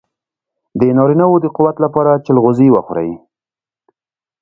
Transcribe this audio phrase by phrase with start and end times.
[0.79, 3.11] د نارینه وو د قوت لپاره چلغوزي وخورئ